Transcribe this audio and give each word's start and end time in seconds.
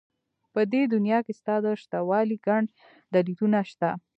په 0.53 0.61
دې 0.71 0.81
دنيا 0.93 1.19
کې 1.25 1.33
ستا 1.39 1.55
د 1.65 1.67
شتهوالي 1.81 2.37
گڼ 2.47 2.63
دلیلونه 3.13 3.59
شته. 3.69 3.89